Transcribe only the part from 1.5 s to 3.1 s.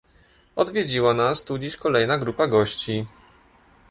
dziś kolejna grupa gości